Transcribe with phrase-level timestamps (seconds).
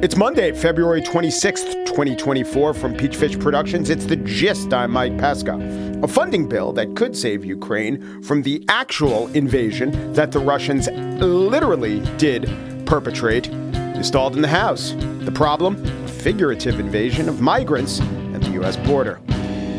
[0.00, 3.90] It's Monday, February 26th, 2024, from Peachfish Productions.
[3.90, 4.72] It's the gist.
[4.72, 5.58] I'm Mike Pesca.
[6.02, 11.98] A funding bill that could save Ukraine from the actual invasion that the Russians literally
[12.16, 12.48] did
[12.86, 14.94] perpetrate is stalled in the House.
[15.22, 15.84] The problem?
[16.04, 18.76] A figurative invasion of migrants at the U.S.
[18.76, 19.20] border.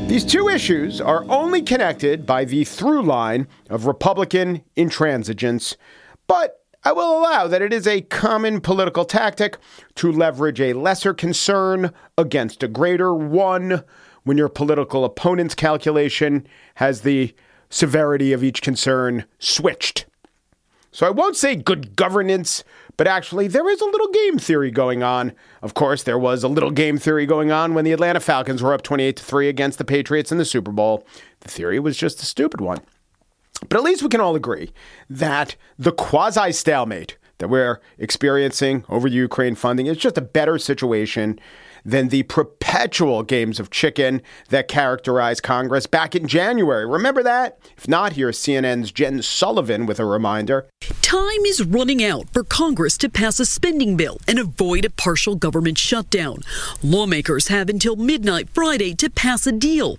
[0.09, 5.75] These two issues are only connected by the through line of Republican intransigence,
[6.29, 9.57] but I will allow that it is a common political tactic
[9.95, 13.83] to leverage a lesser concern against a greater one
[14.23, 17.35] when your political opponent's calculation has the
[17.69, 20.05] severity of each concern switched.
[20.91, 22.63] So I won't say good governance,
[22.95, 25.33] but actually there is a little game theory going on.
[25.63, 28.73] Of course, there was a little game theory going on when the Atlanta Falcons were
[28.73, 31.05] up 28 to 3 against the Patriots in the Super Bowl.
[31.39, 32.81] The theory was just a stupid one.
[33.67, 34.71] But at least we can all agree
[35.09, 41.39] that the quasi stalemate that we're experiencing over Ukraine funding is just a better situation
[41.85, 46.85] than the perpetual games of chicken that characterized Congress back in January.
[46.85, 47.57] Remember that?
[47.77, 50.67] If not, here's CNN's Jen Sullivan with a reminder.
[51.01, 55.35] Time is running out for Congress to pass a spending bill and avoid a partial
[55.35, 56.39] government shutdown.
[56.83, 59.97] Lawmakers have until midnight Friday to pass a deal.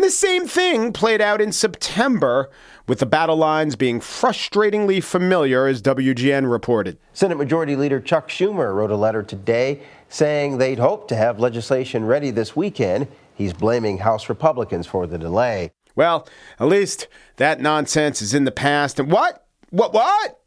[0.00, 2.48] And the same thing played out in September
[2.86, 6.96] with the battle lines being frustratingly familiar, as WGN reported.
[7.12, 12.06] Senate Majority Leader Chuck Schumer wrote a letter today saying they'd hope to have legislation
[12.06, 13.08] ready this weekend.
[13.34, 15.70] He's blaming House Republicans for the delay.
[15.94, 16.26] Well,
[16.58, 17.06] at least
[17.36, 18.98] that nonsense is in the past.
[18.98, 19.46] And what?
[19.68, 19.92] What?
[19.92, 20.40] What?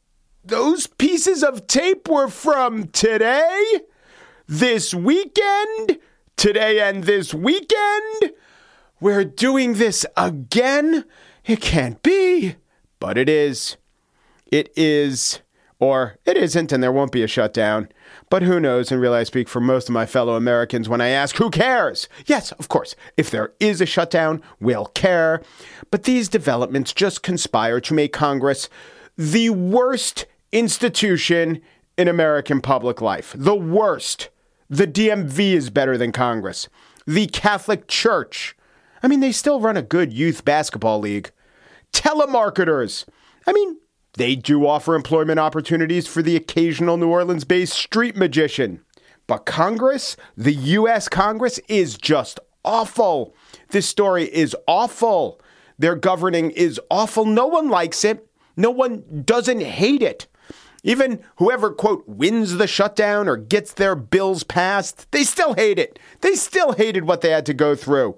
[0.43, 3.81] Those pieces of tape were from today?
[4.47, 5.99] This weekend?
[6.37, 8.33] Today and this weekend?
[9.03, 11.03] We're doing this again?
[11.43, 12.55] It can't be.
[13.01, 13.75] But it is.
[14.45, 15.41] It is.
[15.77, 17.89] Or it isn't, and there won't be a shutdown.
[18.29, 18.93] But who knows?
[18.93, 22.07] And really, I speak for most of my fellow Americans when I ask, who cares?
[22.27, 22.95] Yes, of course.
[23.17, 25.41] If there is a shutdown, we'll care.
[25.91, 28.69] But these developments just conspire to make Congress
[29.17, 31.61] the worst institution
[31.97, 33.35] in American public life.
[33.35, 34.29] The worst.
[34.69, 36.69] The DMV is better than Congress.
[37.05, 38.55] The Catholic Church
[39.03, 41.31] I mean, they still run a good youth basketball league.
[41.91, 43.05] Telemarketers.
[43.45, 43.77] I mean,
[44.13, 48.81] they do offer employment opportunities for the occasional New Orleans based street magician.
[49.27, 51.09] But Congress, the U.S.
[51.09, 53.35] Congress, is just awful.
[53.69, 55.39] This story is awful.
[55.77, 57.25] Their governing is awful.
[57.25, 58.27] No one likes it.
[58.55, 60.27] No one doesn't hate it.
[60.83, 65.97] Even whoever, quote, wins the shutdown or gets their bills passed, they still hate it.
[66.21, 68.17] They still hated what they had to go through.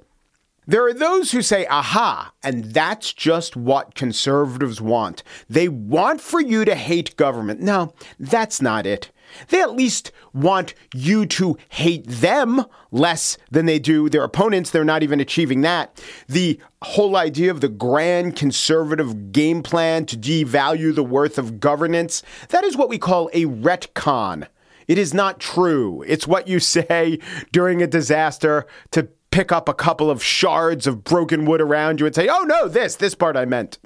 [0.67, 5.23] There are those who say, aha, and that's just what conservatives want.
[5.49, 7.61] They want for you to hate government.
[7.61, 9.11] No, that's not it.
[9.49, 14.69] They at least want you to hate them less than they do their opponents.
[14.69, 16.01] They're not even achieving that.
[16.27, 22.23] The whole idea of the grand conservative game plan to devalue the worth of governance,
[22.49, 24.47] that is what we call a retcon.
[24.87, 26.03] It is not true.
[26.07, 27.19] It's what you say
[27.51, 32.05] during a disaster to pick up a couple of shards of broken wood around you
[32.05, 33.79] and say, oh no, this, this part I meant.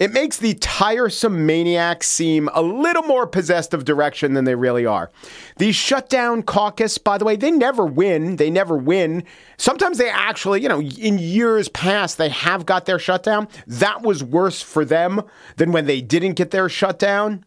[0.00, 4.84] It makes the tiresome maniacs seem a little more possessed of direction than they really
[4.84, 5.12] are.
[5.58, 8.34] The shutdown caucus, by the way, they never win.
[8.34, 9.22] They never win.
[9.58, 13.46] Sometimes they actually, you know, in years past, they have got their shutdown.
[13.68, 15.22] That was worse for them
[15.54, 17.44] than when they didn't get their shutdown.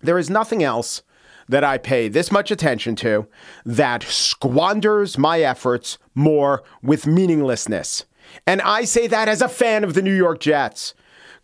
[0.00, 1.02] There is nothing else
[1.48, 3.26] that I pay this much attention to
[3.64, 8.04] that squanders my efforts more with meaninglessness.
[8.46, 10.94] And I say that as a fan of the New York Jets.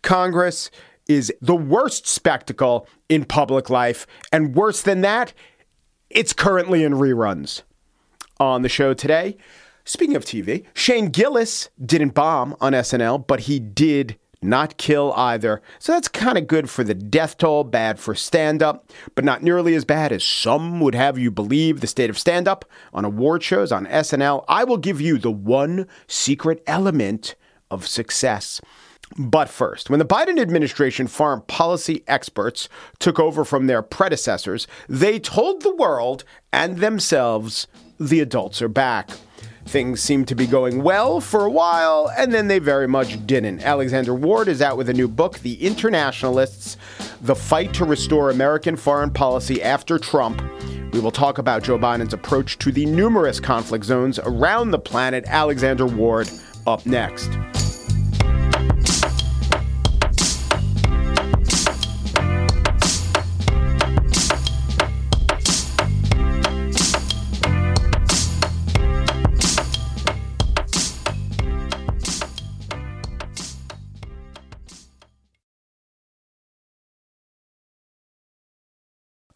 [0.01, 0.69] Congress
[1.07, 4.05] is the worst spectacle in public life.
[4.31, 5.33] And worse than that,
[6.09, 7.63] it's currently in reruns.
[8.39, 9.37] On the show today,
[9.85, 15.61] speaking of TV, Shane Gillis didn't bomb on SNL, but he did not kill either.
[15.79, 19.43] So that's kind of good for the death toll, bad for stand up, but not
[19.43, 23.05] nearly as bad as some would have you believe the state of stand up on
[23.05, 24.43] award shows on SNL.
[24.47, 27.35] I will give you the one secret element
[27.71, 28.61] of success.
[29.17, 32.67] But first, when the Biden administration foreign policy experts
[32.99, 37.67] took over from their predecessors, they told the world and themselves
[37.99, 39.11] the adults are back.
[39.65, 43.61] Things seemed to be going well for a while, and then they very much didn't.
[43.61, 46.77] Alexander Ward is out with a new book, The Internationalists
[47.21, 50.41] The Fight to Restore American Foreign Policy After Trump.
[50.93, 55.25] We will talk about Joe Biden's approach to the numerous conflict zones around the planet.
[55.27, 56.29] Alexander Ward
[56.67, 57.29] up next.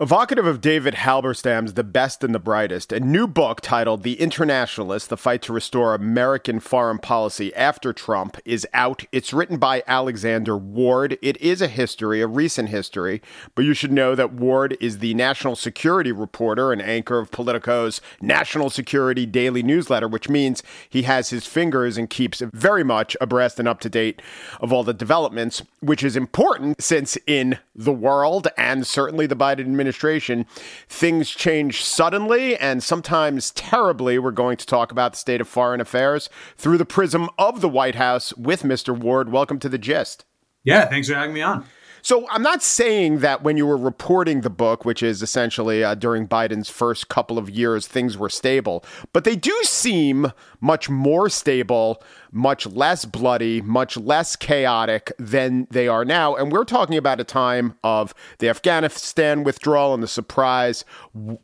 [0.01, 5.09] Evocative of David Halberstam's The Best and the Brightest, a new book titled The Internationalist
[5.09, 9.03] The Fight to Restore American Foreign Policy After Trump is out.
[9.11, 11.17] It's written by Alexander Ward.
[11.21, 13.21] It is a history, a recent history,
[13.55, 17.99] but you should know that Ward is the national security reporter and anchor of Politico's
[18.21, 23.59] National Security Daily newsletter, which means he has his fingers and keeps very much abreast
[23.59, 24.21] and up to date
[24.61, 29.59] of all the developments, which is important since in the world and certainly the Biden
[29.59, 30.45] administration administration,
[30.87, 34.19] things change suddenly and sometimes terribly.
[34.19, 37.69] We're going to talk about the state of foreign affairs through the prism of the
[37.69, 38.95] White House with Mr.
[38.95, 39.31] Ward.
[39.31, 40.25] Welcome to the gist.
[40.63, 41.65] Yeah, thanks for having me on.
[42.01, 45.95] So I'm not saying that when you were reporting the book, which is essentially uh,
[45.95, 50.31] during Biden's first couple of years, things were stable, but they do seem
[50.61, 56.35] much more stable, much less bloody, much less chaotic than they are now.
[56.35, 60.85] And we're talking about a time of the Afghanistan withdrawal and the surprise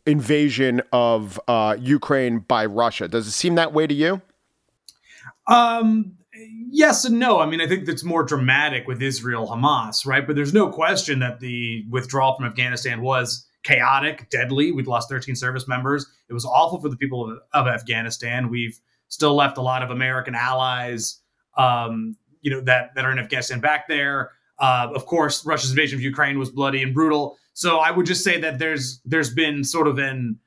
[0.06, 3.08] invasion of uh, Ukraine by Russia.
[3.08, 4.22] Does it seem that way to you?
[5.48, 6.18] Um,
[6.70, 7.40] yes and no.
[7.40, 10.26] I mean, I think that's more dramatic with Israel Hamas, right?
[10.26, 14.72] But there's no question that the withdrawal from Afghanistan was chaotic, deadly.
[14.72, 16.06] We'd lost 13 service members.
[16.30, 18.50] It was awful for the people of, of Afghanistan.
[18.50, 21.22] We've still left a lot of American allies,
[21.58, 24.32] um, you know, that that are in Afghanistan back there.
[24.60, 27.38] Uh, of course, Russia's invasion of Ukraine was bloody and brutal.
[27.54, 30.40] So I would just say that there's there's been sort of an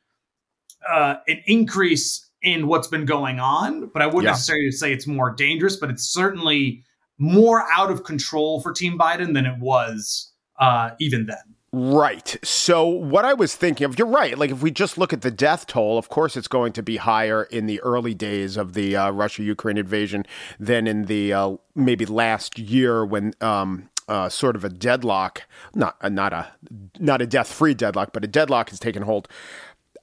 [0.89, 4.31] uh, an increase in what's been going on, but I wouldn't yeah.
[4.31, 6.85] necessarily say it's more dangerous, but it's certainly
[7.19, 11.48] more out of control for Team Biden than it was uh, even then.
[11.71, 12.37] Right.
[12.43, 14.39] So, what I was thinking of, you're right.
[14.39, 16.97] Like, if we just look at the death toll, of course, it's going to be
[16.97, 20.25] higher in the early days of the uh, Russia Ukraine invasion
[20.59, 23.35] than in the uh, maybe last year when.
[23.41, 25.43] Um, uh, sort of a deadlock,
[25.75, 26.53] not uh, not a
[26.99, 29.29] not a death free deadlock, but a deadlock has taken hold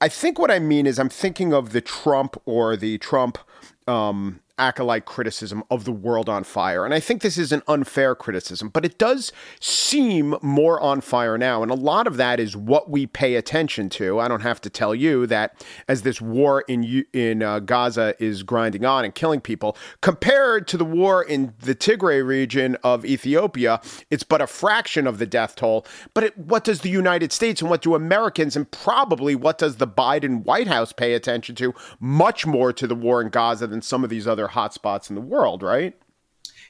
[0.00, 3.38] I think what I mean is I'm thinking of the Trump or the Trump
[3.86, 6.84] um, acolyte criticism of the world on fire.
[6.84, 11.36] And I think this is an unfair criticism, but it does seem more on fire
[11.36, 11.62] now.
[11.62, 14.18] And a lot of that is what we pay attention to.
[14.18, 18.42] I don't have to tell you that as this war in in uh, Gaza is
[18.42, 23.80] grinding on and killing people, compared to the war in the Tigray region of Ethiopia,
[24.10, 25.86] it's but a fraction of the death toll.
[26.14, 29.76] But it, what does the United States and what do Americans and probably what does
[29.76, 31.74] the Biden White House pay attention to?
[32.00, 35.14] Much more to the war in Gaza than some of these other other hotspots in
[35.14, 35.94] the world, right?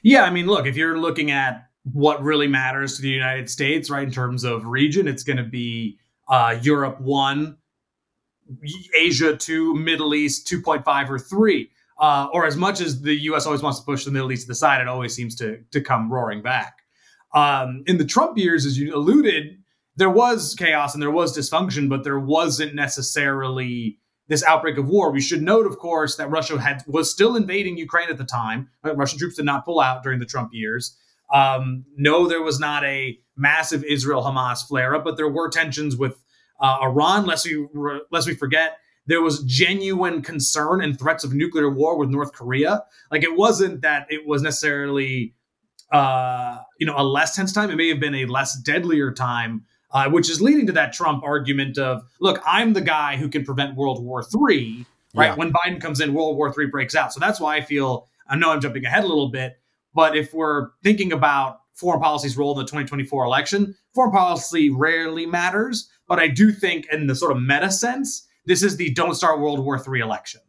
[0.03, 3.89] Yeah, I mean, look, if you're looking at what really matters to the United States,
[3.89, 5.97] right, in terms of region, it's going to be
[6.29, 7.57] uh, Europe one,
[8.97, 11.71] Asia two, Middle East 2.5 or three.
[11.99, 13.47] Uh, or as much as the U.S.
[13.47, 15.81] always wants to push the Middle East to the side, it always seems to to
[15.81, 16.83] come roaring back.
[17.33, 19.57] Um, in the Trump years, as you alluded,
[19.95, 23.97] there was chaos and there was dysfunction, but there wasn't necessarily
[24.27, 25.11] this outbreak of war.
[25.11, 28.69] We should note, of course, that Russia had was still invading Ukraine at the time.
[28.83, 30.97] Russian troops did not pull out during the Trump years.
[31.33, 35.95] Um, no, there was not a massive Israel Hamas flare up, but there were tensions
[35.95, 36.15] with
[36.59, 37.25] uh, Iran.
[37.25, 37.67] Lest we
[38.11, 42.83] lest we forget, there was genuine concern and threats of nuclear war with North Korea.
[43.11, 45.35] Like it wasn't that it was necessarily
[45.91, 47.69] uh, you know a less tense time.
[47.69, 51.23] It may have been a less deadlier time uh, which is leading to that Trump
[51.23, 55.27] argument of, look, I'm the guy who can prevent World War III, right?
[55.27, 55.35] Yeah.
[55.35, 57.13] When Biden comes in, World War III breaks out.
[57.13, 59.59] So that's why I feel, I know I'm jumping ahead a little bit,
[59.93, 65.25] but if we're thinking about foreign policy's role in the 2024 election, foreign policy rarely
[65.25, 65.89] matters.
[66.07, 69.39] But I do think, in the sort of meta sense, this is the don't start
[69.39, 70.41] World War III election,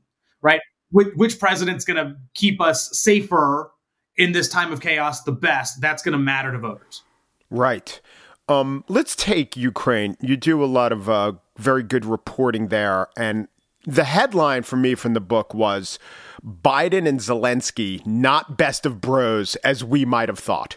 [0.42, 0.60] right?
[0.90, 3.70] Which, which president's going to keep us safer
[4.16, 5.80] in this time of chaos the best?
[5.80, 7.02] That's going to matter to voters.
[7.50, 8.00] Right.
[8.48, 10.16] Um, let's take Ukraine.
[10.20, 13.48] You do a lot of uh, very good reporting there, and
[13.84, 15.98] the headline for me from the book was
[16.44, 20.76] Biden and Zelensky not best of bros as we might have thought.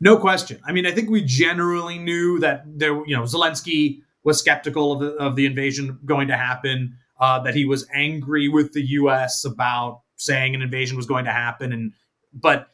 [0.00, 0.60] No question.
[0.66, 5.00] I mean, I think we generally knew that there, you know, Zelensky was skeptical of
[5.00, 9.44] the, of the invasion going to happen, uh, that he was angry with the U.S.
[9.44, 11.92] about saying an invasion was going to happen, and
[12.32, 12.68] but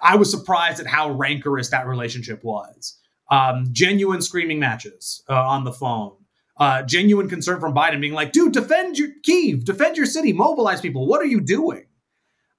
[0.00, 2.98] I was surprised at how rancorous that relationship was.
[3.30, 6.12] Um, genuine screaming matches uh, on the phone.
[6.56, 10.80] Uh, genuine concern from Biden being like, dude, defend your Kiev, defend your city, mobilize
[10.80, 11.06] people.
[11.06, 11.86] What are you doing?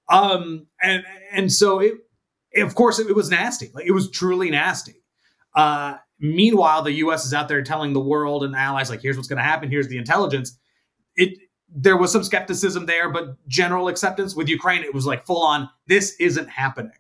[0.10, 1.94] Um, and and so it,
[2.58, 3.72] of course, it, it was nasty.
[3.74, 4.96] Like it was truly nasty.
[5.56, 7.25] Uh, meanwhile, the U.S.
[7.25, 9.70] is out there telling the world and allies like, here's what's going to happen.
[9.70, 10.58] Here's the intelligence.
[11.15, 11.38] It
[11.74, 14.84] there was some skepticism there, but general acceptance with Ukraine.
[14.84, 15.70] It was like full on.
[15.88, 16.92] This isn't happening.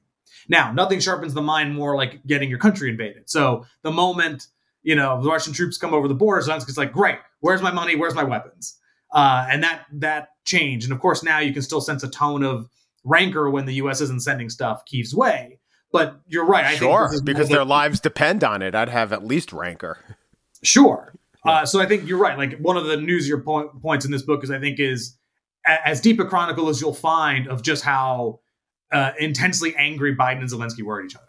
[0.47, 3.29] Now, nothing sharpens the mind more like getting your country invaded.
[3.29, 4.47] So the moment
[4.85, 6.41] you know, the Russian troops come over the border.
[6.41, 7.95] Zelensky's like, great, where's my money?
[7.95, 8.77] Where's my weapons?
[9.11, 10.85] Uh, and that that changed.
[10.85, 12.69] And of course, now you can still sense a tone of
[13.03, 13.99] rancor when the U.S.
[13.99, 15.59] isn't sending stuff Kiev's way.
[15.91, 16.65] But you're right.
[16.65, 18.75] I sure, because their lives depend on it.
[18.75, 19.97] I'd have at least rancor.
[20.61, 21.13] Sure.
[21.43, 22.37] Uh, so I think you're right.
[22.37, 25.15] Like one of the newsier point, points in this book is I think is
[25.65, 28.41] a, as deep a chronicle as you'll find of just how
[28.91, 31.25] uh, intensely angry Biden and Zelensky were at each other.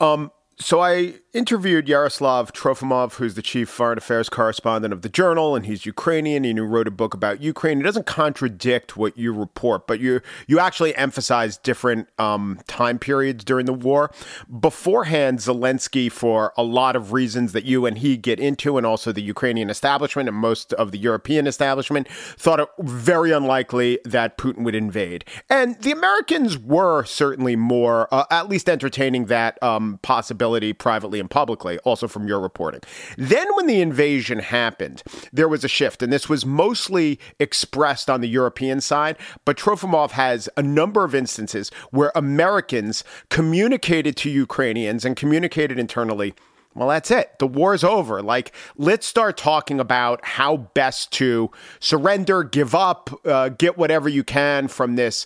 [0.00, 5.56] Um, so I interviewed Yaroslav Trofimov, who's the chief foreign affairs correspondent of the Journal,
[5.56, 7.80] and he's Ukrainian and he wrote a book about Ukraine.
[7.80, 13.44] It doesn't contradict what you report, but you you actually emphasize different um, time periods
[13.44, 14.12] during the war.
[14.60, 19.10] Beforehand, Zelensky, for a lot of reasons that you and he get into, and also
[19.10, 24.62] the Ukrainian establishment and most of the European establishment, thought it very unlikely that Putin
[24.62, 25.24] would invade.
[25.50, 31.78] And the Americans were certainly more, uh, at least entertaining that um, possibility privately publicly,
[31.78, 32.80] also from your reporting.
[33.16, 35.02] Then, when the invasion happened,
[35.32, 39.16] there was a shift, and this was mostly expressed on the European side.
[39.44, 46.34] But Trofimov has a number of instances where Americans communicated to Ukrainians and communicated internally.
[46.74, 47.38] Well, that's it.
[47.38, 48.20] The war's over.
[48.20, 54.24] Like, let's start talking about how best to surrender, give up, uh, get whatever you
[54.24, 55.24] can from this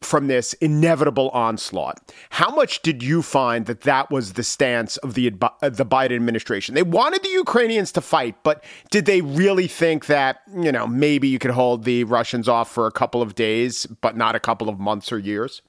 [0.00, 2.12] from this inevitable onslaught.
[2.30, 6.16] How much did you find that that was the stance of the uh, the Biden
[6.16, 6.74] administration?
[6.74, 11.28] They wanted the Ukrainians to fight, but did they really think that, you know, maybe
[11.28, 14.68] you could hold the Russians off for a couple of days, but not a couple
[14.68, 15.62] of months or years?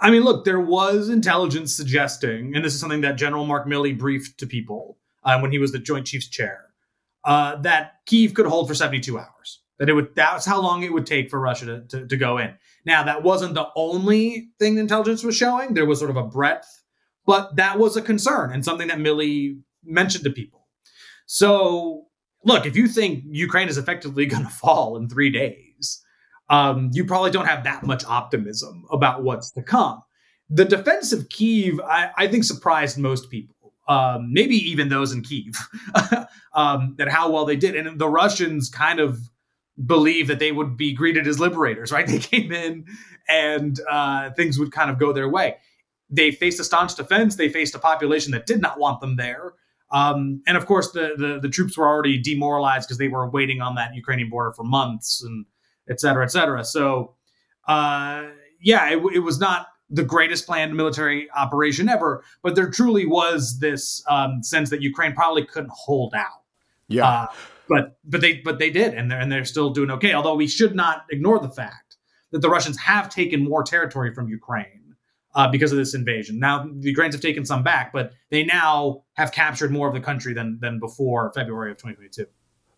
[0.00, 3.96] I mean, look, there was intelligence suggesting, and this is something that General Mark Milley
[3.96, 6.66] briefed to people uh, when he was the Joint Chiefs Chair,
[7.24, 9.60] uh, that Kiev could hold for 72 hours.
[9.78, 12.38] That it would that's how long it would take for Russia to, to, to go
[12.38, 12.54] in.
[12.84, 15.74] Now, that wasn't the only thing intelligence was showing.
[15.74, 16.82] There was sort of a breadth,
[17.26, 20.66] but that was a concern and something that Milley mentioned to people.
[21.26, 22.06] So,
[22.44, 26.02] look, if you think Ukraine is effectively going to fall in three days,
[26.50, 30.02] um, you probably don't have that much optimism about what's to come.
[30.50, 35.22] The defense of Kiev, I, I think, surprised most people, um, maybe even those in
[35.22, 35.56] Kiev,
[36.54, 37.74] um, that how well they did.
[37.74, 39.18] And the Russians kind of
[39.86, 42.06] believe that they would be greeted as liberators, right?
[42.14, 42.86] They came in
[43.28, 45.56] and uh, things would kind of go their way.
[46.10, 47.36] They faced a staunch defense.
[47.36, 49.54] They faced a population that did not want them there.
[49.90, 53.60] Um, and of course, the, the, the troops were already demoralized because they were waiting
[53.60, 55.46] on that Ukrainian border for months and
[55.88, 56.64] et cetera, et cetera.
[56.64, 57.14] So,
[57.68, 58.24] uh,
[58.60, 63.58] yeah, it, it, was not the greatest planned military operation ever, but there truly was
[63.60, 66.42] this um, sense that Ukraine probably couldn't hold out.
[66.88, 67.08] Yeah.
[67.08, 67.26] Uh,
[67.68, 70.12] but but they but they did, and they're and they're still doing okay.
[70.12, 71.96] Although we should not ignore the fact
[72.32, 74.94] that the Russians have taken more territory from Ukraine
[75.34, 76.38] uh, because of this invasion.
[76.38, 80.00] Now the Ukrainians have taken some back, but they now have captured more of the
[80.00, 82.26] country than than before February of 2022.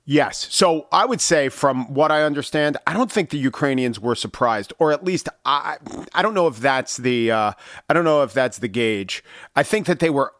[0.08, 0.46] Yes.
[0.50, 4.72] So I would say, from what I understand, I don't think the Ukrainians were surprised,
[4.78, 5.78] or at least I,
[6.14, 7.52] I don't know if that's the, uh,
[7.88, 9.24] I don't know if that's the gauge.
[9.56, 10.32] I think that they were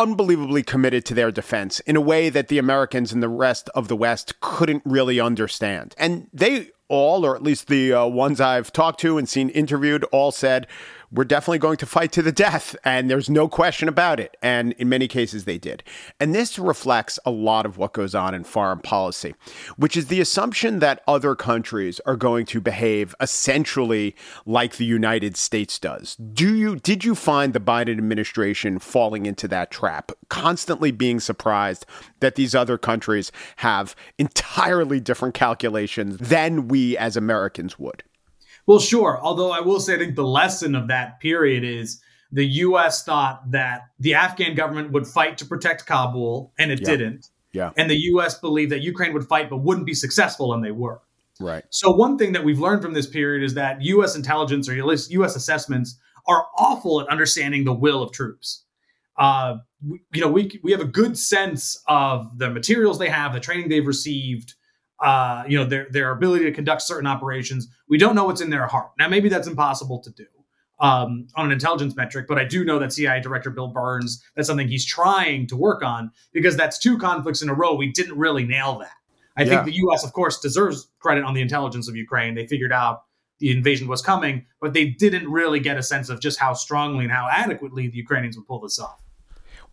[0.00, 3.88] unbelievably committed to their defense in a way that the Americans and the rest of
[3.88, 5.94] the West couldn't really understand.
[5.98, 10.04] And they all, or at least the uh, ones I've talked to and seen interviewed,
[10.04, 10.66] all said,
[11.12, 12.76] we're definitely going to fight to the death.
[12.84, 14.36] And there's no question about it.
[14.42, 15.82] And in many cases, they did.
[16.18, 19.34] And this reflects a lot of what goes on in foreign policy,
[19.76, 24.14] which is the assumption that other countries are going to behave essentially
[24.46, 26.16] like the United States does.
[26.16, 31.86] Do you, did you find the Biden administration falling into that trap, constantly being surprised
[32.20, 38.04] that these other countries have entirely different calculations than we as Americans would?
[38.66, 39.18] Well, sure.
[39.22, 42.00] Although I will say, I think the lesson of that period is
[42.32, 43.04] the U.S.
[43.04, 46.86] thought that the Afghan government would fight to protect Kabul, and it yeah.
[46.86, 47.28] didn't.
[47.52, 47.70] Yeah.
[47.76, 48.38] And the U.S.
[48.38, 51.00] believed that Ukraine would fight, but wouldn't be successful, and they were.
[51.40, 51.64] Right.
[51.70, 54.14] So one thing that we've learned from this period is that U.S.
[54.14, 55.34] intelligence or at least U.S.
[55.34, 55.98] assessments
[56.28, 58.64] are awful at understanding the will of troops.
[59.16, 63.32] Uh, we, you know, we we have a good sense of the materials they have,
[63.32, 64.54] the training they've received,
[65.00, 67.68] uh, you know, their their ability to conduct certain operations.
[67.88, 68.90] We don't know what's in their heart.
[68.98, 70.26] Now, maybe that's impossible to do
[70.80, 74.48] um, on an intelligence metric, but I do know that CIA Director Bill Burns, that's
[74.48, 77.74] something he's trying to work on because that's two conflicts in a row.
[77.74, 78.92] We didn't really nail that.
[79.36, 79.50] I yeah.
[79.50, 82.34] think the U.S., of course, deserves credit on the intelligence of Ukraine.
[82.34, 83.04] They figured out
[83.38, 87.04] the invasion was coming, but they didn't really get a sense of just how strongly
[87.04, 89.00] and how adequately the Ukrainians would pull this off.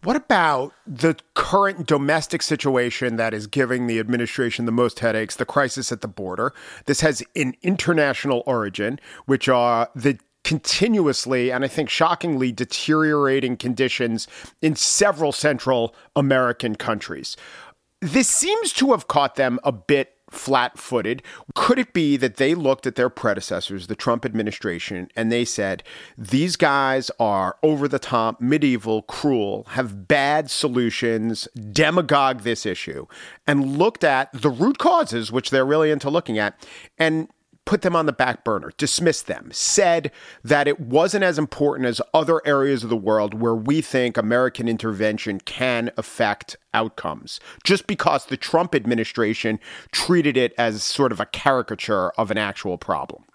[0.07, 5.43] What about the current domestic situation that is giving the administration the most headaches, the
[5.43, 6.53] crisis at the border?
[6.85, 14.29] This has an international origin, which are the continuously and I think shockingly deteriorating conditions
[14.61, 17.35] in several Central American countries.
[17.99, 21.23] This seems to have caught them a bit flat footed.
[21.55, 25.83] Could it be that they looked at their predecessors, the Trump administration, and they said,
[26.17, 33.07] these guys are over the top, medieval, cruel, have bad solutions, demagogue this issue,
[33.45, 36.67] and looked at the root causes, which they're really into looking at,
[36.97, 37.29] and
[37.67, 40.09] put them on the back burner, dismissed them, said
[40.41, 44.69] that it wasn't as important as other areas of the world where we think American
[44.69, 49.59] intervention can affect outcomes, just because the Trump administration
[49.91, 53.25] treated it as sort of a caricature of an actual problem.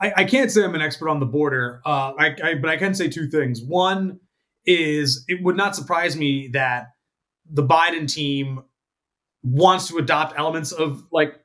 [0.00, 2.76] I, I can't say I'm an expert on the border, uh, I, I, but I
[2.76, 3.62] can say two things.
[3.62, 4.20] One
[4.66, 6.88] is it would not surprise me that
[7.50, 8.64] the Biden team
[9.42, 11.40] wants to adopt elements of like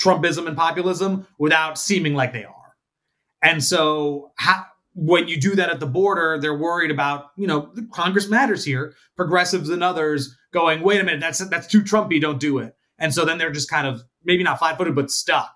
[0.00, 2.76] Trumpism and populism without seeming like they are.
[3.42, 4.64] And so how,
[4.94, 8.94] when you do that at the border, they're worried about, you know, Congress matters here,
[9.16, 12.74] progressives and others going, wait a minute, that's that's too Trumpy, don't do it.
[12.98, 15.52] And so then they're just kind of maybe not flat footed, but stuck.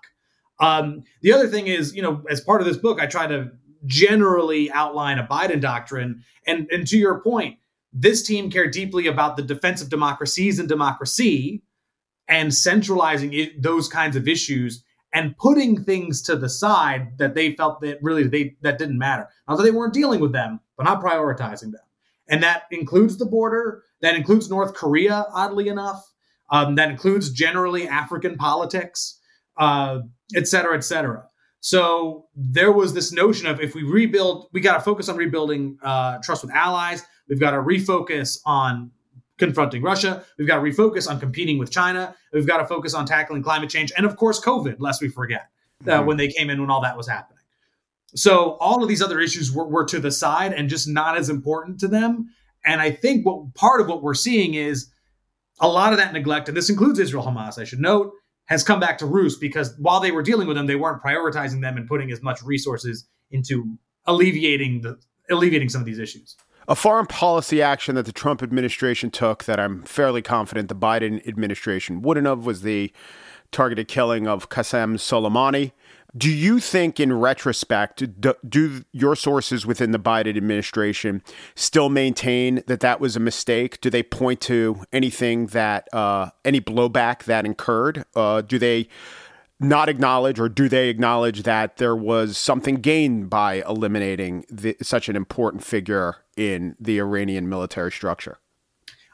[0.59, 3.51] Um, the other thing is, you know, as part of this book, I try to
[3.85, 6.23] generally outline a Biden doctrine.
[6.47, 7.59] And, and to your point,
[7.93, 11.61] this team care deeply about the defense of democracies and democracy,
[12.27, 17.55] and centralizing it, those kinds of issues and putting things to the side that they
[17.55, 19.27] felt that really they that didn't matter.
[19.47, 21.81] Not that they weren't dealing with them, but not prioritizing them.
[22.27, 23.83] And that includes the border.
[24.01, 26.11] That includes North Korea, oddly enough.
[26.49, 29.19] Um, that includes generally African politics,
[29.57, 30.01] uh,
[30.35, 31.27] et cetera, et cetera.
[31.61, 35.79] So there was this notion of if we rebuild, we got to focus on rebuilding
[35.81, 37.03] uh, trust with allies.
[37.27, 38.91] We've got to refocus on
[39.37, 40.23] confronting Russia.
[40.37, 42.15] We've got to refocus on competing with China.
[42.33, 45.49] We've got to focus on tackling climate change and, of course, COVID, lest we forget
[45.85, 46.05] uh, mm-hmm.
[46.05, 47.39] when they came in when all that was happening.
[48.15, 51.29] So all of these other issues were, were, to the side and just not as
[51.29, 52.29] important to them.
[52.65, 54.89] And I think what part of what we're seeing is
[55.59, 58.13] a lot of that neglect, and this includes Israel Hamas, I should note,
[58.45, 61.61] has come back to roost because while they were dealing with them, they weren't prioritizing
[61.61, 64.97] them and putting as much resources into alleviating the
[65.29, 66.35] alleviating some of these issues.
[66.67, 71.25] A foreign policy action that the Trump administration took that I'm fairly confident the Biden
[71.27, 72.91] administration wouldn't have was the
[73.51, 75.73] targeted killing of Qasem Soleimani.
[76.17, 81.21] Do you think, in retrospect, do, do, your sources within the Biden administration
[81.55, 83.81] still maintain that that was a mistake?
[83.81, 88.05] Do they point to anything that, uh, any blowback that incurred?
[88.15, 88.87] Uh, do they
[89.59, 95.07] not acknowledge, or do they acknowledge that there was something gained by eliminating the, such
[95.07, 98.37] an important figure in the Iranian military structure?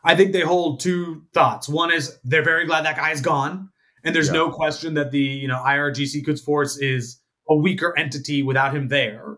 [0.04, 1.70] I think they hold two thoughts.
[1.70, 3.70] One is they're very glad that guy's gone,
[4.04, 4.34] and there's yeah.
[4.34, 8.88] no question that the you know IRGC Quds Force is a weaker entity without him
[8.88, 9.38] there.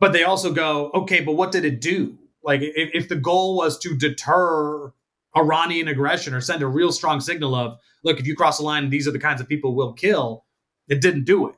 [0.00, 2.18] But they also go, okay, but what did it do?
[2.42, 4.92] Like, if, if the goal was to deter
[5.38, 8.90] Iranian aggression or send a real strong signal of, look, if you cross the line,
[8.90, 10.44] these are the kinds of people we'll kill,
[10.88, 11.54] it didn't do it.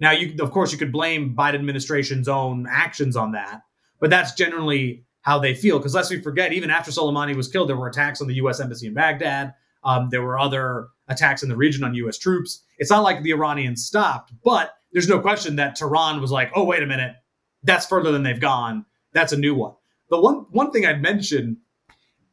[0.00, 3.62] Now, you of course you could blame Biden administration's own actions on that,
[4.00, 5.78] but that's generally how they feel.
[5.78, 8.60] Because lest we forget, even after Soleimani was killed, there were attacks on the U.S.
[8.60, 9.54] embassy in Baghdad.
[9.84, 12.18] Um, there were other attacks in the region on U.S.
[12.18, 12.62] troops.
[12.78, 16.64] It's not like the Iranians stopped, but there's no question that Tehran was like, oh,
[16.64, 17.14] wait a minute,
[17.62, 18.84] that's further than they've gone.
[19.12, 19.74] That's a new one.
[20.10, 21.58] The one one thing I'd mention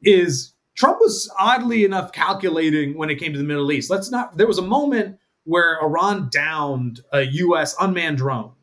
[0.04, 3.90] is Trump was oddly enough calculating when it came to the Middle East.
[3.90, 4.38] Let's not.
[4.38, 7.76] There was a moment where Iran downed a U.S.
[7.80, 8.54] unmanned drone,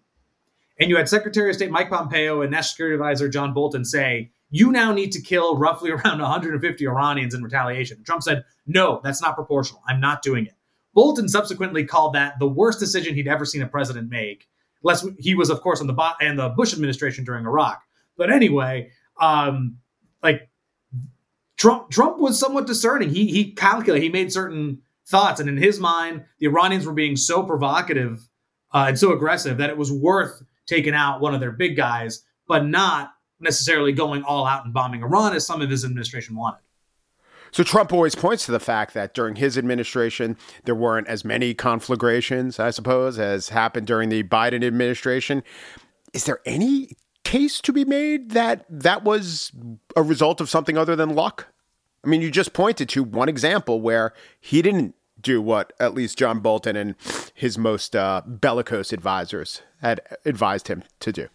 [0.81, 4.31] and you had Secretary of State Mike Pompeo and National Security Advisor John Bolton say,
[4.51, 9.23] "You now need to kill roughly around 150 Iranians in retaliation." Trump said, "No, that's
[9.23, 9.83] not proportional.
[9.87, 10.55] I'm not doing it."
[10.95, 14.49] Bolton subsequently called that the worst decision he'd ever seen a president make.
[14.83, 17.83] Less he was, of course, on the and the Bush administration during Iraq.
[18.17, 18.91] But anyway,
[19.21, 19.79] um,
[20.23, 20.49] like
[21.59, 23.11] Trump Trump was somewhat discerning.
[23.11, 24.03] He he calculated.
[24.03, 28.29] He made certain thoughts, and in his mind, the Iranians were being so provocative
[28.73, 32.25] uh, and so aggressive that it was worth taking out one of their big guys,
[32.47, 36.61] but not necessarily going all out and bombing Iran as some of his administration wanted.
[37.51, 41.55] So Trump always points to the fact that during his administration there weren't as many
[41.55, 45.43] conflagrations, I suppose, as happened during the Biden administration.
[46.13, 46.91] Is there any
[47.29, 49.53] case to be made that that was
[49.95, 51.49] a result of something other than luck?
[52.03, 56.17] I mean, you just pointed to one example where he didn't do what at least
[56.17, 56.95] John Bolton and
[57.35, 61.29] his most uh, bellicose advisors had advised him to do.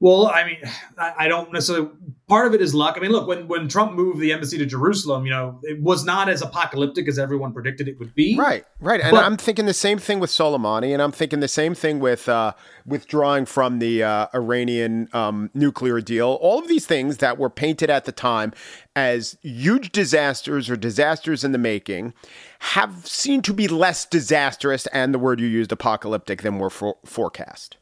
[0.00, 0.58] Well, I mean,
[0.98, 1.90] I don't necessarily.
[2.28, 2.96] Part of it is luck.
[2.98, 6.04] I mean, look, when when Trump moved the embassy to Jerusalem, you know, it was
[6.04, 8.36] not as apocalyptic as everyone predicted it would be.
[8.38, 9.00] Right, right.
[9.00, 12.00] And but, I'm thinking the same thing with Soleimani, and I'm thinking the same thing
[12.00, 12.52] with uh,
[12.84, 16.38] withdrawing from the uh, Iranian um, nuclear deal.
[16.42, 18.52] All of these things that were painted at the time
[18.94, 22.12] as huge disasters or disasters in the making
[22.58, 26.98] have seemed to be less disastrous, and the word you used, apocalyptic, than were for-
[27.06, 27.78] forecast.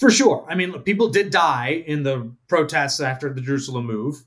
[0.00, 0.46] For sure.
[0.48, 4.24] I mean, people did die in the protests after the Jerusalem move.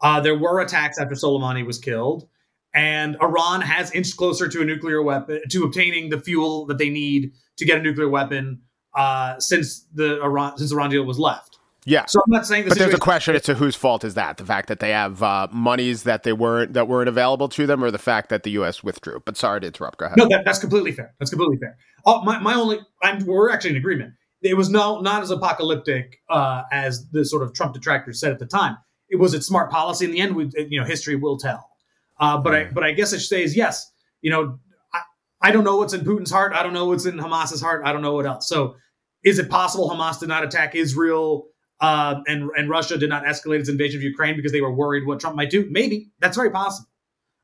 [0.00, 2.28] Uh, there were attacks after Soleimani was killed.
[2.72, 6.90] And Iran has inched closer to a nuclear weapon, to obtaining the fuel that they
[6.90, 8.60] need to get a nuclear weapon
[8.94, 11.58] uh, since the Iran since the Iran deal was left.
[11.86, 12.04] Yeah.
[12.06, 12.68] So I'm not saying.
[12.68, 14.36] But there's a question as to whose fault is that?
[14.36, 17.82] The fact that they have uh, monies that they weren't that weren't available to them,
[17.82, 18.84] or the fact that the U.S.
[18.84, 19.22] withdrew.
[19.24, 19.98] But sorry to interrupt.
[19.98, 20.18] Go ahead.
[20.18, 21.14] No, that, that's completely fair.
[21.18, 21.78] That's completely fair.
[22.04, 26.20] Oh, my, my only, I'm, we're actually in agreement it was no not as apocalyptic
[26.28, 28.76] uh, as the sort of Trump detractors said at the time.
[29.08, 30.04] It was its smart policy.
[30.04, 31.70] In the end, we, you know, history will tell.
[32.18, 33.90] Uh, but I but I guess I should say is yes.
[34.20, 34.58] You know,
[34.92, 35.00] I,
[35.42, 36.52] I don't know what's in Putin's heart.
[36.54, 37.82] I don't know what's in Hamas's heart.
[37.84, 38.48] I don't know what else.
[38.48, 38.76] So,
[39.22, 41.48] is it possible Hamas did not attack Israel
[41.80, 45.06] uh, and and Russia did not escalate its invasion of Ukraine because they were worried
[45.06, 45.66] what Trump might do?
[45.70, 46.88] Maybe that's very possible.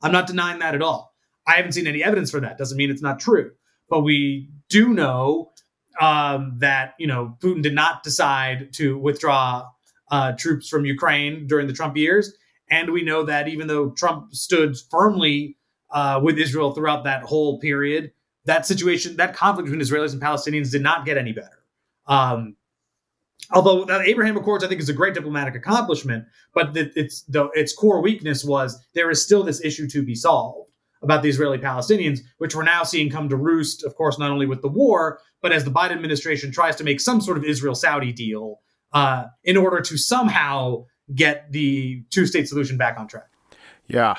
[0.02, 1.14] I'm not denying that at all.
[1.46, 2.59] I haven't seen any evidence for that.
[2.59, 3.52] Doesn't mean it's not true.
[3.88, 5.52] But we do know
[6.00, 9.68] um, that you know Putin did not decide to withdraw
[10.11, 12.35] uh, troops from Ukraine during the Trump years,
[12.70, 15.57] and we know that even though Trump stood firmly
[15.90, 18.12] uh, with Israel throughout that whole period,
[18.44, 21.64] that situation, that conflict between Israelis and Palestinians, did not get any better.
[22.07, 22.57] Um,
[23.50, 26.24] although the Abraham Accords, I think, is a great diplomatic accomplishment,
[26.55, 30.72] but its the, its core weakness was there is still this issue to be solved
[31.03, 34.47] about the Israeli Palestinians, which we're now seeing come to roost, of course, not only
[34.47, 37.75] with the war, but as the Biden administration tries to make some sort of Israel
[37.75, 38.61] Saudi deal
[38.93, 40.85] uh, in order to somehow
[41.15, 43.29] get the two state solution back on track.
[43.87, 44.17] Yeah.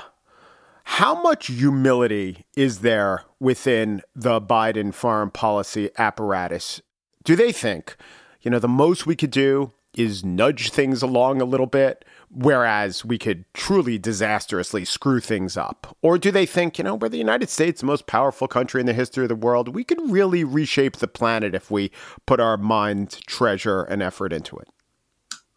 [0.84, 6.82] How much humility is there within the Biden foreign policy apparatus?
[7.24, 7.96] Do they think,
[8.42, 12.04] you know, the most we could do is nudge things along a little bit?
[12.34, 15.96] Whereas we could truly disastrously screw things up?
[16.02, 18.88] Or do they think, you know, we're the United States, the most powerful country in
[18.88, 21.92] the history of the world, we could really reshape the planet if we
[22.26, 24.68] put our mind, treasure, and effort into it?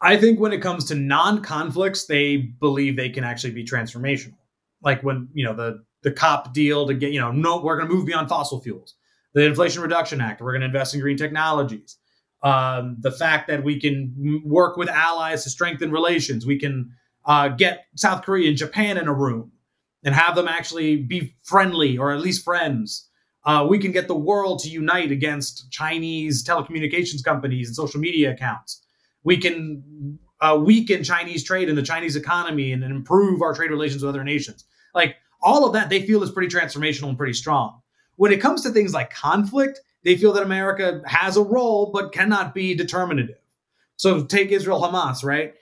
[0.03, 4.37] I think when it comes to non-conflicts, they believe they can actually be transformational.
[4.83, 7.89] Like when, you know, the the COP deal to get, you know, no, we're going
[7.89, 8.95] to move beyond fossil fuels.
[9.35, 11.97] The Inflation Reduction Act, we're going to invest in green technologies
[12.47, 16.47] um, the fact that we can work with allies to strengthen relations.
[16.47, 16.93] We can
[17.25, 19.51] uh, get South Korea and Japan in a room
[20.05, 23.09] and have them actually be friendly or at least friends.
[23.45, 28.31] Uh, we can get the world to unite against Chinese telecommunications companies and social media
[28.31, 28.81] accounts.
[29.25, 33.73] We can uh, weaken Chinese trade and the Chinese economy and, and improve our trade
[33.73, 34.65] relations with other nations.
[34.95, 37.81] Like all of that, they feel is pretty transformational and pretty strong.
[38.15, 42.13] When it comes to things like conflict, they feel that America has a role but
[42.13, 43.39] cannot be determinative.
[43.97, 45.55] So take Israel Hamas, right?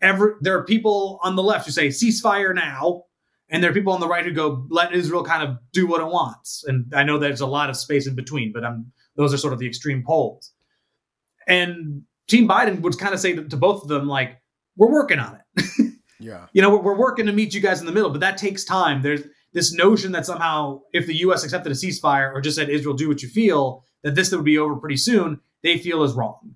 [0.00, 3.04] Every, there are people on the left who say ceasefire now,
[3.50, 6.00] and there are people on the right who go let Israel kind of do what
[6.00, 6.64] it wants.
[6.66, 9.52] And I know there's a lot of space in between, but I'm, those are sort
[9.52, 10.52] of the extreme poles.
[11.46, 14.40] And Team Biden would kind of say to, to both of them, like,
[14.74, 15.92] we're working on it.
[16.18, 16.46] yeah.
[16.54, 18.64] You know, we're, we're working to meet you guys in the middle, but that takes
[18.64, 19.02] time.
[19.02, 19.20] There's
[19.52, 21.44] this notion that somehow if the U.S.
[21.44, 24.58] accepted a ceasefire or just said Israel do what you feel, that this would be
[24.58, 26.54] over pretty soon, they feel is wrong,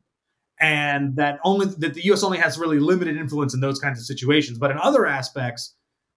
[0.61, 2.23] and that only that the U.S.
[2.23, 4.59] only has really limited influence in those kinds of situations.
[4.59, 5.75] But in other aspects,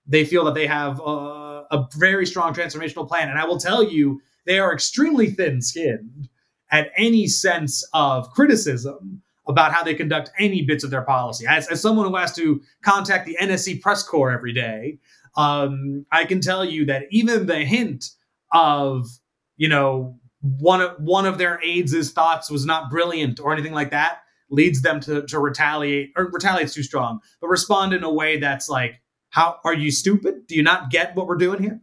[0.07, 3.29] they feel that they have a, a very strong transformational plan.
[3.29, 6.29] And I will tell you, they are extremely thin-skinned
[6.71, 11.45] at any sense of criticism about how they conduct any bits of their policy.
[11.47, 14.99] As, as someone who has to contact the NSC press corps every day,
[15.39, 18.09] um, I can tell you that even the hint
[18.51, 19.07] of,
[19.55, 23.91] you know, one of one of their aides' thoughts was not brilliant or anything like
[23.91, 28.37] that leads them to to retaliate or retaliate's too strong, but respond in a way
[28.37, 30.45] that's like, how are you stupid?
[30.47, 31.79] Do you not get what we're doing here?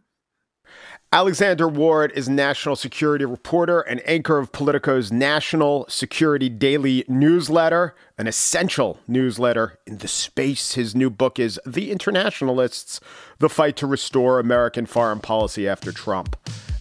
[1.13, 8.27] Alexander Ward is national security reporter and anchor of Politico's National Security Daily newsletter, an
[8.27, 10.75] essential newsletter in the space.
[10.75, 12.99] His new book is The Internationalists
[13.39, 16.37] The Fight to Restore American Foreign Policy After Trump.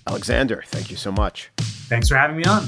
[0.08, 1.52] Alexander, thank you so much.
[1.58, 2.68] Thanks for having me on.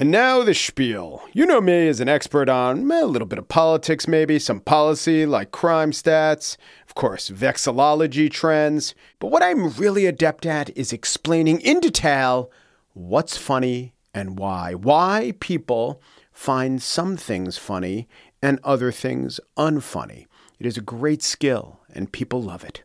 [0.00, 1.22] And now the spiel.
[1.34, 4.60] You know me as an expert on eh, a little bit of politics, maybe, some
[4.60, 6.56] policy like crime stats,
[6.88, 8.94] of course, vexillology trends.
[9.18, 12.50] But what I'm really adept at is explaining in detail
[12.94, 14.72] what's funny and why.
[14.72, 16.00] Why people
[16.32, 18.08] find some things funny
[18.40, 20.24] and other things unfunny.
[20.58, 22.84] It is a great skill, and people love it.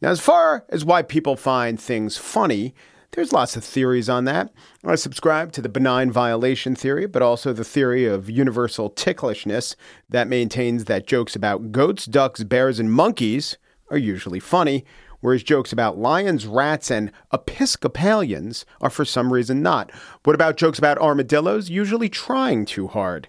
[0.00, 2.72] Now, as far as why people find things funny,
[3.12, 4.52] there's lots of theories on that.
[4.84, 9.76] I subscribe to the benign violation theory, but also the theory of universal ticklishness
[10.08, 13.58] that maintains that jokes about goats, ducks, bears, and monkeys
[13.90, 14.86] are usually funny,
[15.20, 19.90] whereas jokes about lions, rats, and Episcopalians are for some reason not.
[20.24, 21.68] What about jokes about armadillos?
[21.68, 23.28] Usually trying too hard.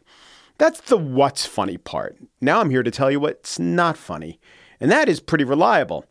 [0.58, 2.18] That's the what's funny part.
[2.40, 4.40] Now I'm here to tell you what's not funny,
[4.80, 6.06] and that is pretty reliable.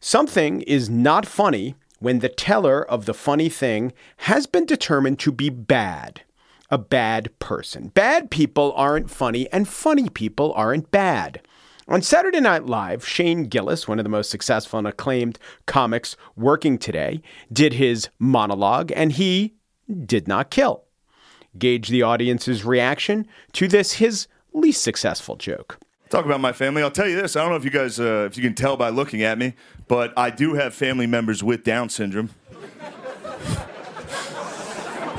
[0.00, 5.32] Something is not funny when the teller of the funny thing has been determined to
[5.32, 6.22] be bad,
[6.70, 7.88] a bad person.
[7.88, 11.40] Bad people aren't funny, and funny people aren't bad.
[11.88, 16.78] On Saturday Night Live, Shane Gillis, one of the most successful and acclaimed comics working
[16.78, 19.54] today, did his monologue, and he
[20.04, 20.82] did not kill.
[21.56, 25.78] Gauge the audience's reaction to this, his least successful joke.
[26.10, 26.82] Talk about my family.
[26.82, 27.36] I'll tell you this.
[27.36, 29.54] I don't know if you guys, uh, if you can tell by looking at me,
[29.88, 32.30] but I do have family members with Down syndrome.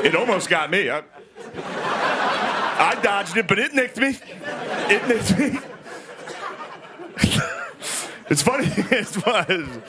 [0.03, 0.89] it almost got me.
[0.89, 1.03] I,
[1.55, 4.17] I dodged it, but it nicked me.
[4.89, 5.59] It nicked me.
[8.29, 8.67] it's funny.
[8.91, 9.83] It's fun.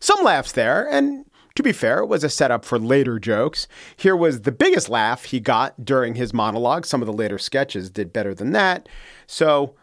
[0.00, 1.24] Some laughs there, and
[1.54, 3.68] to be fair, it was a setup for later jokes.
[3.96, 6.86] Here was the biggest laugh he got during his monologue.
[6.86, 8.88] Some of the later sketches did better than that.
[9.26, 9.74] So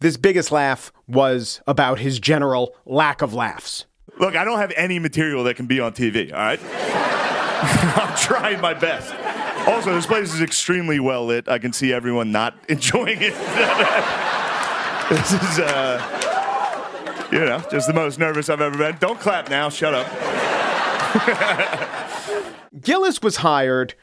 [0.00, 3.86] this biggest laugh was about his general lack of laughs.
[4.18, 6.60] Look, I don't have any material that can be on TV, all right?
[7.62, 9.14] I'm trying my best.
[9.68, 11.48] Also, this place is extremely well lit.
[11.48, 13.34] I can see everyone not enjoying it.
[15.10, 18.96] this is, uh, you know, just the most nervous I've ever been.
[18.98, 19.68] Don't clap now.
[19.68, 20.06] Shut up.
[22.80, 23.94] Gillis was hired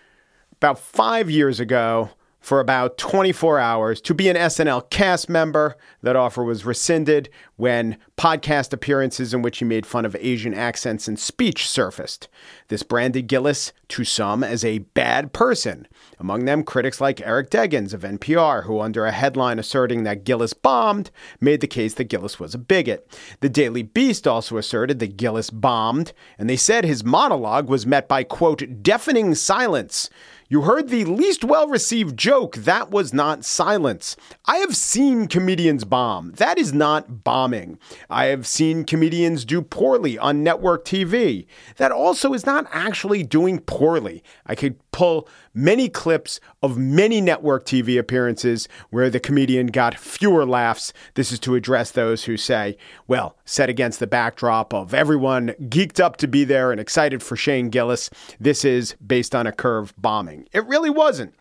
[0.54, 2.10] about five years ago
[2.46, 5.76] for about 24 hours to be an SNL cast member.
[6.04, 11.08] That offer was rescinded when podcast appearances in which he made fun of Asian accents
[11.08, 12.28] and speech surfaced.
[12.68, 15.88] This branded Gillis to some as a bad person.
[16.20, 20.54] Among them, critics like Eric Deggans of NPR, who, under a headline asserting that Gillis
[20.54, 21.10] bombed,
[21.42, 23.08] made the case that Gillis was a bigot.
[23.40, 28.08] The Daily Beast also asserted that Gillis bombed, and they said his monologue was met
[28.08, 30.12] by, quote, deafening silence.
[30.48, 32.56] You heard the least well received joke.
[32.56, 34.16] That was not silence.
[34.46, 36.34] I have seen comedians bomb.
[36.34, 37.80] That is not bombing.
[38.12, 41.48] I have seen comedians do poorly on network TV.
[41.78, 44.24] That also is not actually doing poorly.
[44.46, 50.46] I could pull many clips of many network TV appearances where the comedian got fewer
[50.46, 50.94] laughs.
[51.16, 56.00] This is to address those who say, well, set against the backdrop of everyone geeked
[56.00, 59.94] up to be there and excited for Shane Gillis, this is based on a curve
[59.98, 60.48] bombing.
[60.54, 61.34] It really wasn't.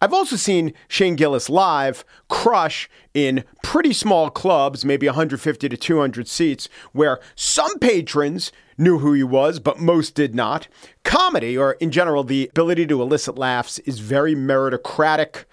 [0.00, 6.28] I've also seen Shane Gillis live crush in pretty small clubs, maybe 150 to 200
[6.28, 10.68] seats, where some patrons knew who he was, but most did not.
[11.04, 15.44] Comedy, or in general, the ability to elicit laughs, is very meritocratic.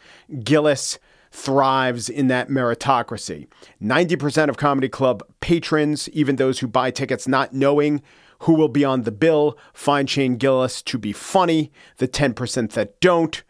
[0.43, 0.99] Gillis
[1.31, 3.47] thrives in that meritocracy.
[3.81, 8.01] 90% of comedy club patrons, even those who buy tickets not knowing
[8.39, 11.71] who will be on the bill, find Shane Gillis to be funny.
[11.97, 13.43] The 10% that don't,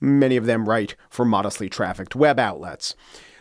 [0.00, 2.94] Many of them write for modestly trafficked web outlets.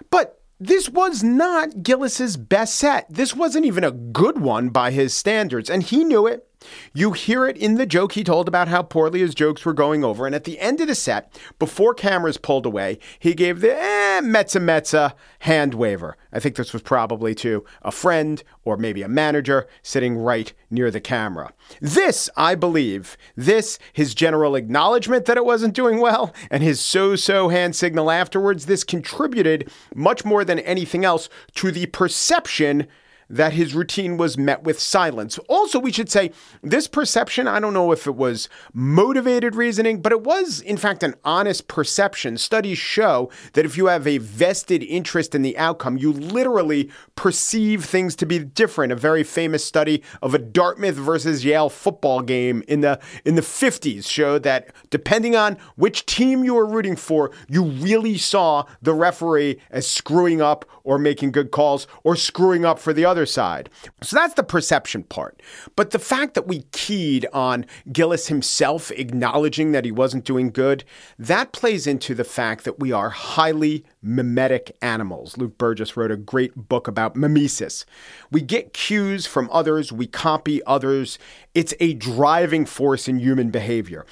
[0.10, 3.06] But this was not Gillis's best set.
[3.10, 6.48] This wasn't even a good one by his standards, and he knew it.
[6.94, 10.04] You hear it in the joke he told about how poorly his jokes were going
[10.04, 10.26] over.
[10.26, 14.22] And at the end of the set, before cameras pulled away, he gave the eh,
[14.22, 16.18] Metza Metza hand waiver.
[16.32, 20.92] I think this was probably to a friend or maybe a manager sitting right near
[20.92, 21.54] the camera.
[21.82, 27.16] This, I believe, this, his general acknowledgement that it wasn't doing well, and his so
[27.16, 32.88] so hand signal afterwards, this contributed much more than anything else to the perception
[33.30, 35.38] that his routine was met with silence.
[35.50, 40.12] Also, we should say this perception, I don't know if it was motivated reasoning, but
[40.12, 42.38] it was, in fact, an honest perception.
[42.38, 47.84] Studies show that if you have a vested interest in the outcome, you literally perceive
[47.84, 48.94] things to be different.
[48.94, 53.42] A very famous study of a Dartmouth versus Yale football game in the in the
[53.42, 58.94] 50s showed that depending on which team you were rooting for, you really saw the
[58.94, 63.70] referee as screwing up or making good calls or screwing up for the other side.
[64.02, 65.42] So that's the perception part.
[65.76, 70.86] But the fact that we keyed on Gillis himself acknowledging that he wasn't doing good,
[71.20, 75.38] that plays into the fact that we are highly mimetic animals.
[75.38, 77.86] Luke Burgis wrote a great book about mimesis.
[78.32, 81.20] We get cues from others, we copy others.
[81.54, 84.06] It's a driving force in human behavior.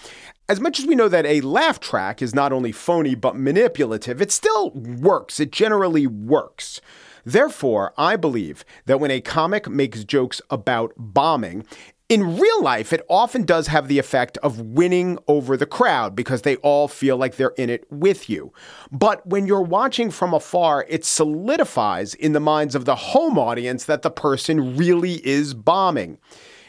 [0.47, 4.21] As much as we know that a laugh track is not only phony but manipulative,
[4.21, 5.39] it still works.
[5.39, 6.81] It generally works.
[7.25, 11.65] Therefore, I believe that when a comic makes jokes about bombing,
[12.07, 16.43] in real life, it often does have the effect of winning over the crowd because
[16.43, 18.53] they all feel like they're in it with you.
[18.91, 23.85] But when you're watching from afar, it solidifies in the minds of the home audience
[23.85, 26.19] that the person really is bombing.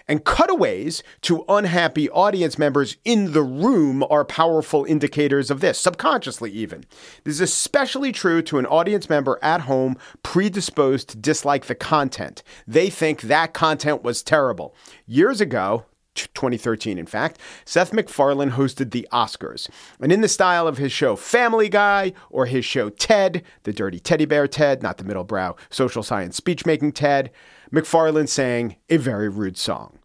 [0.08, 6.50] And cutaways to unhappy audience members in the room are powerful indicators of this, subconsciously
[6.52, 6.84] even.
[7.24, 12.42] This is especially true to an audience member at home predisposed to dislike the content.
[12.68, 14.76] They think that content was terrible.
[15.06, 19.68] Years ago, 2013, in fact, Seth MacFarlane hosted the Oscars.
[20.00, 24.00] And in the style of his show Family Guy or his show Ted, the dirty
[24.00, 27.30] teddy bear Ted, not the middle brow social science speech making Ted,
[27.72, 29.98] MacFarlane sang a very rude song.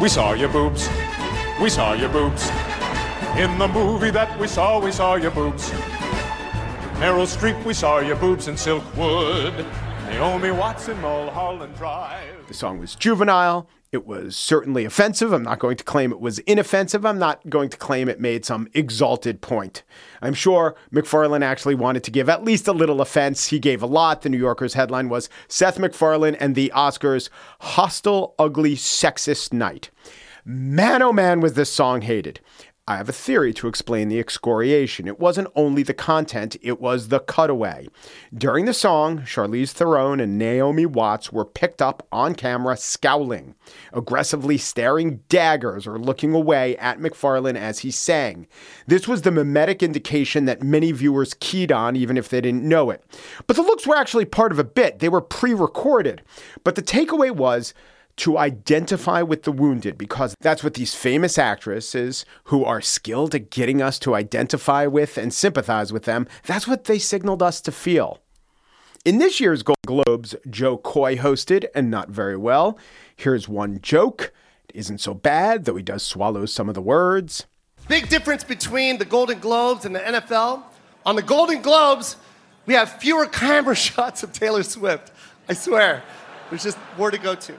[0.00, 0.88] We saw your boobs.
[1.60, 2.50] We saw your boobs.
[3.38, 5.70] In the movie that we saw, we saw your boobs.
[7.00, 9.64] Meryl Streep, we saw your boobs in Silkwood.
[10.10, 12.46] Naomi Watson, Mulholland Drive.
[12.46, 13.66] The song was juvenile.
[13.94, 15.32] It was certainly offensive.
[15.32, 17.06] I'm not going to claim it was inoffensive.
[17.06, 19.84] I'm not going to claim it made some exalted point.
[20.20, 23.46] I'm sure MacFarlane actually wanted to give at least a little offense.
[23.46, 24.22] He gave a lot.
[24.22, 27.28] The New Yorker's headline was Seth MacFarlane and the Oscars
[27.60, 29.90] Hostile, Ugly, Sexist Night.
[30.44, 32.40] Man, oh man, was this song hated.
[32.86, 35.08] I have a theory to explain the excoriation.
[35.08, 37.88] It wasn't only the content, it was the cutaway.
[38.36, 43.54] During the song, Charlize Theron and Naomi Watts were picked up on camera scowling,
[43.94, 48.46] aggressively staring daggers or looking away at MacFarlane as he sang.
[48.86, 52.90] This was the mimetic indication that many viewers keyed on, even if they didn't know
[52.90, 53.02] it.
[53.46, 56.20] But the looks were actually part of a bit, they were pre recorded.
[56.64, 57.72] But the takeaway was,
[58.16, 63.50] to identify with the wounded because that's what these famous actresses who are skilled at
[63.50, 67.72] getting us to identify with and sympathize with them, that's what they signaled us to
[67.72, 68.20] feel.
[69.04, 72.78] In this year's Golden Globes, Jo Koy hosted and not very well.
[73.14, 74.32] Here's one joke.
[74.68, 77.46] It isn't so bad, though he does swallow some of the words.
[77.86, 80.62] Big difference between the Golden Globes and the NFL.
[81.04, 82.16] On the Golden Globes,
[82.64, 85.12] we have fewer camera shots of Taylor Swift.
[85.48, 86.02] I swear.
[86.48, 87.54] There's just more to go to.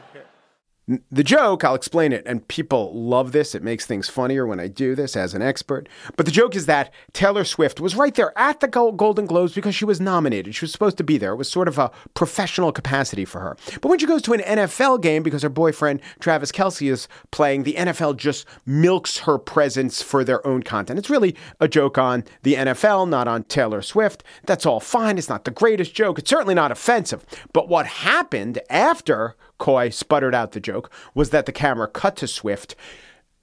[0.87, 3.55] The joke, I'll explain it, and people love this.
[3.55, 5.89] It makes things funnier when I do this as an expert.
[6.15, 9.73] But the joke is that Taylor Swift was right there at the Golden Globes because
[9.73, 10.53] she was nominated.
[10.53, 11.33] She was supposed to be there.
[11.33, 13.57] It was sort of a professional capacity for her.
[13.81, 17.63] But when she goes to an NFL game because her boyfriend Travis Kelce, is playing,
[17.63, 20.99] the NFL just milks her presence for their own content.
[20.99, 24.23] It's really a joke on the NFL, not on Taylor Swift.
[24.45, 25.17] That's all fine.
[25.17, 26.19] It's not the greatest joke.
[26.19, 27.25] It's certainly not offensive.
[27.53, 32.27] But what happened after Koy sputtered out the joke was that the camera cut to
[32.27, 32.75] Swift,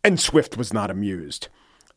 [0.05, 1.48] and Swift was not amused.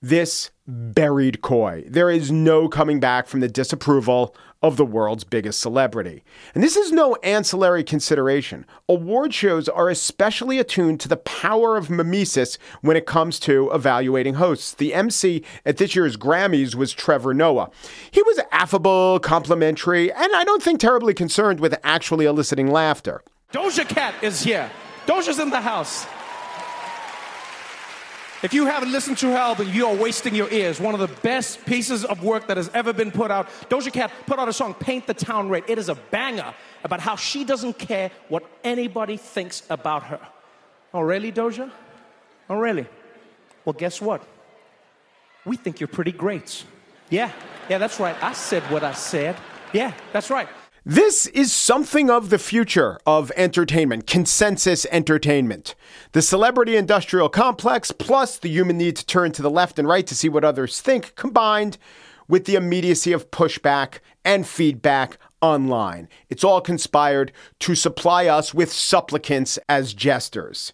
[0.01, 1.83] This buried Koy.
[1.87, 6.23] There is no coming back from the disapproval of the world's biggest celebrity.
[6.53, 8.65] And this is no ancillary consideration.
[8.89, 14.35] Award shows are especially attuned to the power of mimesis when it comes to evaluating
[14.35, 14.73] hosts.
[14.73, 17.69] The MC at this year's Grammys was Trevor Noah.
[18.09, 23.21] He was affable, complimentary, and I don't think terribly concerned with actually eliciting laughter.
[23.51, 24.69] Doja Cat is here.
[25.05, 26.05] Doja's in the house.
[28.43, 30.79] If you haven't listened to her album, you are wasting your ears.
[30.79, 33.47] One of the best pieces of work that has ever been put out.
[33.69, 35.63] Doja Cat put out a song, Paint the Town Red.
[35.67, 36.53] It is a banger
[36.83, 40.19] about how she doesn't care what anybody thinks about her.
[40.93, 41.71] Oh, really, Doja?
[42.49, 42.85] Oh, really?
[43.63, 44.21] Well, guess what?
[45.45, 46.65] We think you're pretty great.
[47.09, 47.31] Yeah,
[47.69, 48.15] yeah, that's right.
[48.21, 49.35] I said what I said.
[49.73, 50.47] Yeah, that's right.
[50.87, 55.73] This is something of the future of entertainment, consensus entertainment.
[56.11, 60.05] The celebrity industrial complex plus the human need to turn to the left and right
[60.05, 61.79] to see what others think combined
[62.27, 66.07] with the immediacy of pushback and feedback online.
[66.29, 67.31] It's all conspired
[67.61, 70.71] to supply us with supplicants as jesters.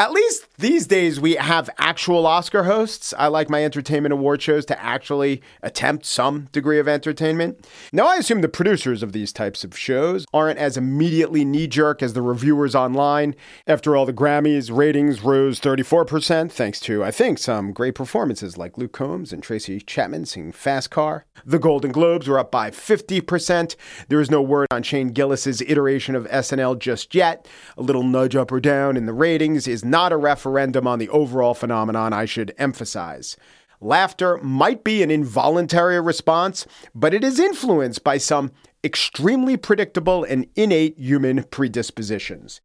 [0.00, 3.12] At least these days we have actual Oscar hosts.
[3.18, 7.66] I like my entertainment award shows to actually attempt some degree of entertainment.
[7.92, 12.00] Now, I assume the producers of these types of shows aren't as immediately knee jerk
[12.00, 13.34] as the reviewers online.
[13.66, 18.78] After all, the Grammys ratings rose 34%, thanks to, I think, some great performances like
[18.78, 21.24] Luke Combs and Tracy Chapman singing Fast Car.
[21.44, 23.74] The Golden Globes were up by 50%.
[24.08, 27.48] There is no word on Shane Gillis's iteration of SNL just yet.
[27.76, 31.08] A little nudge up or down in the ratings is not a referendum on the
[31.08, 33.36] overall phenomenon, I should emphasize.
[33.80, 38.50] Laughter might be an involuntary response, but it is influenced by some
[38.82, 42.60] extremely predictable and innate human predispositions.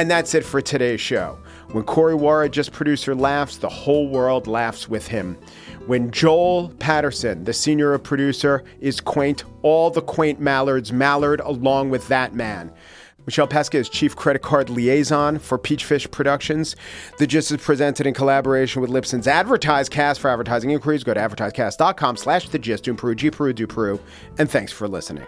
[0.00, 1.38] And that's it for today's show.
[1.72, 5.36] When Corey Wara, Gist producer, laughs, the whole world laughs with him.
[5.86, 12.08] When Joel Patterson, the senior producer, is quaint, all the quaint mallards mallard along with
[12.08, 12.72] that man.
[13.24, 16.74] Michelle Pesca is Chief Credit Card Liaison for Peachfish Productions.
[17.18, 20.18] The Gist is presented in collaboration with Libsyn's AdvertiseCast.
[20.18, 22.84] For advertising inquiries, go to advertisecast.com slash The Gist.
[22.96, 24.00] Peru, G Peru, do Peru.
[24.38, 25.26] And thanks for listening.